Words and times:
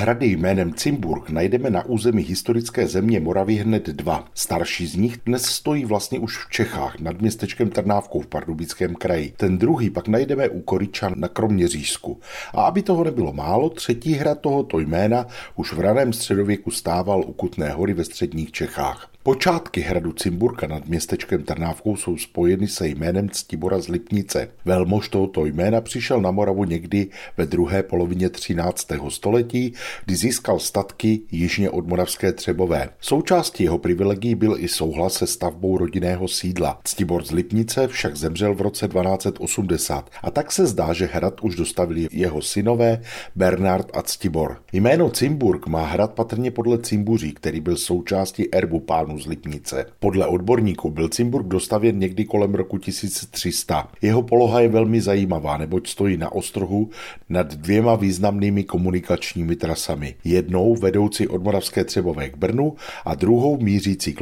Hrady 0.00 0.26
jménem 0.26 0.74
Cimburg 0.74 1.30
najdeme 1.30 1.70
na 1.70 1.84
území 1.84 2.22
historické 2.22 2.86
země 2.86 3.20
Moravy 3.20 3.54
hned 3.54 3.86
dva. 3.86 4.24
Starší 4.34 4.86
z 4.86 4.96
nich 4.96 5.18
dnes 5.26 5.42
stojí 5.42 5.84
vlastně 5.84 6.18
už 6.18 6.38
v 6.38 6.50
Čechách 6.50 7.00
nad 7.00 7.20
městečkem 7.20 7.70
Trnávkou 7.70 8.20
v 8.20 8.26
Pardubickém 8.26 8.94
kraji. 8.94 9.32
Ten 9.36 9.58
druhý 9.58 9.90
pak 9.90 10.08
najdeme 10.08 10.48
u 10.48 10.60
Koričan 10.60 11.14
na 11.16 11.28
Kroměřížsku. 11.28 12.20
A 12.54 12.62
aby 12.62 12.82
toho 12.82 13.04
nebylo 13.04 13.32
málo, 13.32 13.70
třetí 13.70 14.12
hrad 14.12 14.40
tohoto 14.40 14.78
jména 14.78 15.26
už 15.56 15.72
v 15.72 15.80
raném 15.80 16.12
středověku 16.12 16.70
stával 16.70 17.20
u 17.26 17.32
Kutné 17.32 17.70
hory 17.70 17.94
ve 17.94 18.04
středních 18.04 18.52
Čechách. 18.52 19.10
Počátky 19.22 19.80
hradu 19.80 20.12
Cimburka 20.12 20.66
nad 20.66 20.86
městečkem 20.88 21.42
Trnávkou 21.42 21.96
jsou 21.96 22.16
spojeny 22.16 22.68
se 22.68 22.88
jménem 22.88 23.28
Ctibora 23.28 23.80
z 23.80 23.88
Lipnice. 23.88 24.48
Velmož 24.64 25.08
tohoto 25.08 25.46
jména 25.46 25.80
přišel 25.80 26.20
na 26.20 26.30
Moravu 26.30 26.64
někdy 26.64 27.06
ve 27.36 27.46
druhé 27.46 27.82
polovině 27.82 28.28
13. 28.28 28.88
století, 29.08 29.72
kdy 30.04 30.16
získal 30.16 30.58
statky 30.58 31.20
jižně 31.30 31.70
od 31.70 31.86
Moravské 31.86 32.32
Třebové. 32.32 32.88
Součástí 33.00 33.64
jeho 33.64 33.78
privilegií 33.78 34.34
byl 34.34 34.56
i 34.58 34.68
souhlas 34.68 35.14
se 35.14 35.26
stavbou 35.26 35.78
rodinného 35.78 36.28
sídla. 36.28 36.80
Ctibor 36.84 37.24
z 37.24 37.30
Lipnice 37.30 37.88
však 37.88 38.16
zemřel 38.16 38.54
v 38.54 38.60
roce 38.60 38.88
1280 38.88 40.10
a 40.22 40.30
tak 40.30 40.52
se 40.52 40.66
zdá, 40.66 40.92
že 40.92 41.10
hrad 41.12 41.40
už 41.40 41.54
dostavili 41.54 42.08
jeho 42.12 42.42
synové 42.42 43.02
Bernard 43.36 43.90
a 43.92 44.02
Ctibor. 44.02 44.56
Jméno 44.72 45.10
Cimburg 45.10 45.66
má 45.66 45.86
hrad 45.86 46.12
patrně 46.12 46.50
podle 46.50 46.78
Cimbuří, 46.78 47.32
který 47.32 47.60
byl 47.60 47.76
součástí 47.76 48.54
erbu 48.54 48.80
pánů 48.80 49.18
z 49.18 49.26
Lipnice. 49.26 49.86
Podle 50.00 50.26
odborníků 50.26 50.90
byl 50.90 51.08
Cimburg 51.08 51.46
dostavěn 51.46 51.98
někdy 51.98 52.24
kolem 52.24 52.54
roku 52.54 52.78
1300. 52.78 53.88
Jeho 54.02 54.22
poloha 54.22 54.60
je 54.60 54.68
velmi 54.68 55.00
zajímavá, 55.00 55.56
neboť 55.56 55.88
stojí 55.88 56.16
na 56.16 56.32
ostrohu 56.32 56.90
nad 57.28 57.54
dvěma 57.54 57.94
významnými 57.94 58.64
komunikačními 58.64 59.56
trasami. 59.56 59.79
Jednou 60.24 60.76
vedoucí 60.76 61.28
od 61.28 61.42
Moravské 61.42 61.84
Třebové 61.84 62.28
k 62.28 62.36
Brnu 62.36 62.74
a 63.04 63.14
druhou 63.14 63.58
mířící 63.58 64.14
k 64.14 64.20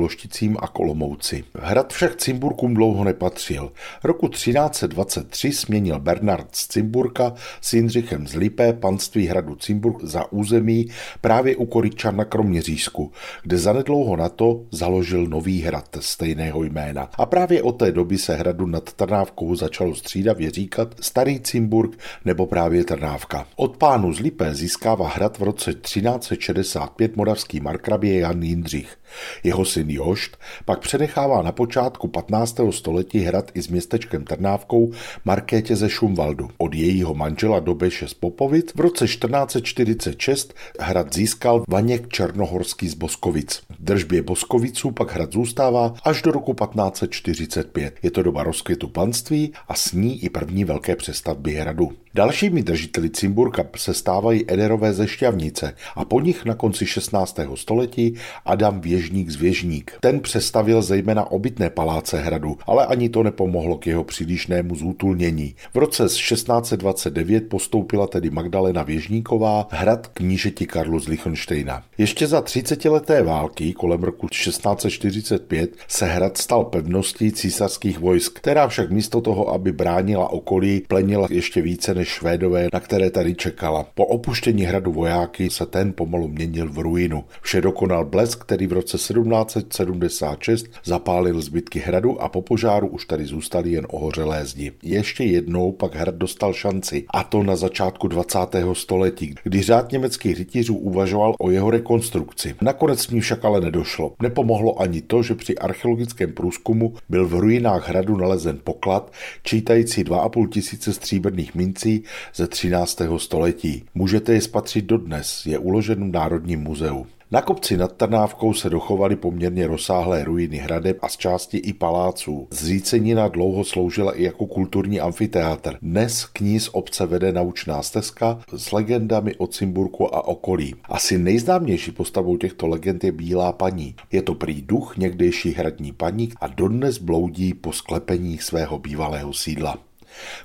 a 0.58 0.68
Kolomouci. 0.68 1.44
Hrad 1.54 1.92
však 1.92 2.16
Cimburkům 2.16 2.74
dlouho 2.74 3.04
nepatřil. 3.04 3.72
Roku 4.04 4.28
1323 4.28 5.52
směnil 5.52 6.00
Bernard 6.00 6.48
z 6.52 6.68
Cimburka 6.68 7.34
s 7.60 7.72
Jindřichem 7.72 8.26
z 8.26 8.34
Lipé 8.34 8.72
panství 8.72 9.26
hradu 9.26 9.54
Cimburg 9.54 10.04
za 10.04 10.32
území 10.32 10.86
právě 11.20 11.56
u 11.56 11.66
Koričan 11.66 12.16
na 12.16 12.24
Kroměřížsku, 12.24 13.12
kde 13.42 13.58
zanedlouho 13.58 14.16
na 14.16 14.28
to 14.28 14.60
založil 14.70 15.26
nový 15.26 15.60
hrad 15.60 15.96
stejného 16.00 16.64
jména. 16.64 17.10
A 17.18 17.26
právě 17.26 17.62
od 17.62 17.72
té 17.72 17.92
doby 17.92 18.18
se 18.18 18.34
hradu 18.34 18.66
nad 18.66 18.92
Trnávkou 18.92 19.54
začalo 19.54 19.94
střídavě 19.94 20.50
říkat 20.50 20.94
Starý 21.00 21.40
Cimburg 21.40 21.98
nebo 22.24 22.46
právě 22.46 22.84
Trnávka. 22.84 23.46
Od 23.56 23.76
pánu 23.76 24.12
z 24.12 24.20
Lipé 24.20 24.54
získává 24.54 25.08
hrad 25.08 25.38
v 25.38 25.42
roce 25.48 25.74
1365 25.74 27.16
moravský 27.16 27.60
markrabě 27.60 28.18
Jan 28.18 28.42
Jindřich. 28.42 28.96
Jeho 29.44 29.64
syn 29.64 29.90
Jošt 29.90 30.36
pak 30.64 30.80
přenechává 30.80 31.42
na 31.42 31.52
počátku 31.52 32.08
15. 32.08 32.60
století 32.70 33.18
hrad 33.18 33.50
i 33.54 33.62
s 33.62 33.68
městečkem 33.68 34.24
Trnávkou 34.24 34.92
Markétě 35.24 35.76
ze 35.76 35.88
Šumvaldu. 35.88 36.48
Od 36.58 36.74
jejího 36.74 37.14
manžela 37.14 37.60
Dobeše 37.60 38.08
z 38.08 38.14
Popovic 38.14 38.74
v 38.74 38.80
roce 38.80 39.04
1446 39.04 40.54
hrad 40.80 41.14
získal 41.14 41.64
Vaněk 41.68 42.08
Černohorský 42.08 42.88
z 42.88 42.94
Boskovic. 42.94 43.62
V 43.70 43.84
držbě 43.84 44.22
Boskoviců 44.22 44.90
pak 44.90 45.12
hrad 45.12 45.32
zůstává 45.32 45.94
až 46.04 46.22
do 46.22 46.30
roku 46.30 46.54
1545. 46.54 47.94
Je 48.02 48.10
to 48.10 48.22
doba 48.22 48.42
rozkvětu 48.42 48.88
panství 48.88 49.52
a 49.68 49.74
s 49.74 49.92
ní 49.92 50.24
i 50.24 50.28
první 50.28 50.64
velké 50.64 50.96
přestavby 50.96 51.54
hradu. 51.54 51.92
Dalšími 52.14 52.62
držiteli 52.62 53.10
Cimburka 53.10 53.64
se 53.76 53.94
stávají 53.94 54.44
Ederové 54.48 54.92
ze 54.92 55.08
Šťavnice 55.38 55.74
a 55.96 56.04
po 56.04 56.20
nich 56.20 56.44
na 56.44 56.54
konci 56.54 56.86
16. 56.86 57.40
století 57.54 58.14
Adam 58.44 58.80
Věžník 58.80 59.30
z 59.30 59.36
Věžník. 59.36 59.92
Ten 60.00 60.20
přestavil 60.20 60.82
zejména 60.82 61.30
obytné 61.30 61.70
paláce 61.70 62.20
hradu, 62.20 62.58
ale 62.66 62.86
ani 62.86 63.08
to 63.08 63.22
nepomohlo 63.22 63.78
k 63.78 63.86
jeho 63.86 64.04
přílišnému 64.04 64.74
zútulnění. 64.74 65.54
V 65.74 65.78
roce 65.78 66.02
1629 66.02 67.48
postoupila 67.48 68.06
tedy 68.06 68.30
Magdalena 68.30 68.82
Věžníková 68.82 69.68
hrad 69.70 70.06
knížeti 70.06 70.66
Karlu 70.66 70.98
z 70.98 71.08
Lichtensteina. 71.08 71.82
Ještě 71.98 72.26
za 72.26 72.40
30 72.40 72.84
leté 72.84 73.22
války 73.22 73.72
kolem 73.72 74.02
roku 74.02 74.28
1645 74.28 75.76
se 75.88 76.06
hrad 76.06 76.38
stal 76.38 76.64
pevností 76.64 77.32
císařských 77.32 77.98
vojsk, 77.98 78.38
která 78.38 78.68
však 78.68 78.90
místo 78.90 79.20
toho, 79.20 79.48
aby 79.48 79.72
bránila 79.72 80.32
okolí, 80.32 80.82
plenila 80.88 81.28
ještě 81.30 81.62
více 81.62 81.94
než 81.94 82.08
Švédové, 82.08 82.68
na 82.72 82.80
které 82.80 83.10
tady 83.10 83.34
čekala. 83.34 83.86
Po 83.94 84.04
opuštění 84.06 84.62
hradu 84.62 84.92
vojáky 85.18 85.50
se 85.50 85.66
ten 85.66 85.92
pomalu 85.92 86.28
měnil 86.28 86.72
v 86.72 86.78
ruinu. 86.78 87.24
Vše 87.42 87.60
dokonal 87.60 88.04
blesk, 88.04 88.44
který 88.44 88.66
v 88.66 88.72
roce 88.72 88.96
1776 88.96 90.66
zapálil 90.84 91.40
zbytky 91.40 91.78
hradu 91.78 92.22
a 92.22 92.28
po 92.28 92.42
požáru 92.42 92.86
už 92.86 93.04
tady 93.04 93.24
zůstaly 93.24 93.70
jen 93.70 93.86
ohořelé 93.90 94.46
zdi. 94.46 94.72
Ještě 94.82 95.24
jednou 95.24 95.72
pak 95.72 95.94
hrad 95.94 96.14
dostal 96.14 96.52
šanci, 96.52 97.04
a 97.10 97.24
to 97.24 97.42
na 97.42 97.56
začátku 97.56 98.08
20. 98.08 98.38
století, 98.72 99.34
kdy 99.42 99.62
řád 99.62 99.92
německých 99.92 100.38
rytířů 100.38 100.76
uvažoval 100.76 101.34
o 101.38 101.50
jeho 101.50 101.70
rekonstrukci. 101.70 102.54
Nakonec 102.60 103.00
s 103.00 103.10
ní 103.10 103.20
však 103.20 103.44
ale 103.44 103.60
nedošlo. 103.60 104.12
Nepomohlo 104.22 104.80
ani 104.80 105.02
to, 105.02 105.22
že 105.22 105.34
při 105.34 105.58
archeologickém 105.58 106.32
průzkumu 106.32 106.94
byl 107.08 107.28
v 107.28 107.34
ruinách 107.34 107.88
hradu 107.88 108.16
nalezen 108.16 108.58
poklad, 108.64 109.12
čítající 109.42 110.04
2,5 110.04 110.48
tisíce 110.48 110.92
stříbrných 110.92 111.54
mincí 111.54 112.02
ze 112.34 112.46
13. 112.46 113.02
století. 113.16 113.84
Můžete 113.94 114.32
je 114.32 114.40
spatřit 114.40 114.84
dodnes, 115.08 115.46
je 115.46 115.58
uložen 115.58 116.10
v 116.10 116.12
Národním 116.12 116.60
muzeu. 116.60 117.06
Na 117.30 117.42
kopci 117.42 117.76
nad 117.76 117.92
Trnávkou 117.92 118.54
se 118.54 118.70
dochovaly 118.70 119.16
poměrně 119.16 119.66
rozsáhlé 119.66 120.24
ruiny 120.24 120.56
hradeb 120.56 120.98
a 121.02 121.08
z 121.08 121.16
části 121.16 121.56
i 121.56 121.72
paláců. 121.72 122.48
Zřícenina 122.50 123.28
dlouho 123.28 123.64
sloužila 123.64 124.12
i 124.12 124.22
jako 124.22 124.46
kulturní 124.46 125.00
amfiteátr. 125.00 125.76
Dnes 125.82 126.24
k 126.24 126.40
ní 126.40 126.60
z 126.60 126.68
obce 126.72 127.06
vede 127.06 127.32
naučná 127.32 127.82
stezka 127.82 128.40
s 128.56 128.72
legendami 128.72 129.34
o 129.34 129.46
Cimburku 129.46 130.14
a 130.14 130.28
okolí. 130.28 130.74
Asi 130.84 131.18
nejznámější 131.18 131.92
postavou 131.92 132.36
těchto 132.36 132.66
legend 132.66 133.04
je 133.04 133.12
Bílá 133.12 133.52
paní. 133.52 133.94
Je 134.12 134.22
to 134.22 134.34
prý 134.34 134.62
duch 134.62 134.96
někdejší 134.96 135.52
hradní 135.52 135.92
paní 135.92 136.28
a 136.40 136.46
dodnes 136.46 136.98
bloudí 136.98 137.54
po 137.54 137.72
sklepeních 137.72 138.42
svého 138.42 138.78
bývalého 138.78 139.32
sídla. 139.32 139.87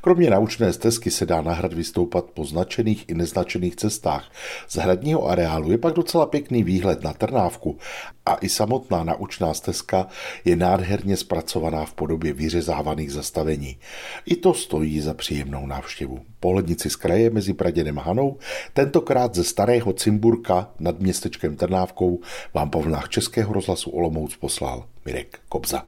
Kromě 0.01 0.29
naučné 0.29 0.73
stezky 0.73 1.11
se 1.11 1.25
dá 1.25 1.41
na 1.41 1.53
hrad 1.53 1.73
vystoupat 1.73 2.25
po 2.25 2.45
značených 2.45 3.09
i 3.09 3.13
neznačených 3.13 3.75
cestách. 3.75 4.31
Z 4.67 4.75
hradního 4.75 5.27
areálu 5.27 5.71
je 5.71 5.77
pak 5.77 5.93
docela 5.93 6.25
pěkný 6.25 6.63
výhled 6.63 7.03
na 7.03 7.13
Trnávku 7.13 7.77
a 8.25 8.35
i 8.41 8.49
samotná 8.49 9.03
naučná 9.03 9.53
stezka 9.53 10.07
je 10.45 10.55
nádherně 10.55 11.17
zpracovaná 11.17 11.85
v 11.85 11.93
podobě 11.93 12.33
vyřezávaných 12.33 13.11
zastavení. 13.11 13.77
I 14.25 14.35
to 14.35 14.53
stojí 14.53 14.99
za 14.99 15.13
příjemnou 15.13 15.67
návštěvu. 15.67 16.19
Pohlednici 16.39 16.89
z 16.89 16.95
kraje 16.95 17.29
mezi 17.29 17.53
Praděnem 17.53 17.97
Hanou, 17.97 18.37
tentokrát 18.73 19.35
ze 19.35 19.43
starého 19.43 19.93
Cimburka 19.93 20.71
nad 20.79 20.99
městečkem 20.99 21.55
Trnávkou 21.55 22.19
vám 22.53 22.69
po 22.69 22.81
vlnách 22.81 23.09
Českého 23.09 23.53
rozhlasu 23.53 23.91
Olomouc 23.91 24.35
poslal 24.35 24.85
Mirek 25.05 25.39
Kobza. 25.49 25.81